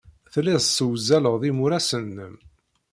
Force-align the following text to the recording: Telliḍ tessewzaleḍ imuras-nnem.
Telliḍ 0.33 0.57
tessewzaleḍ 0.61 1.43
imuras-nnem. 1.49 2.35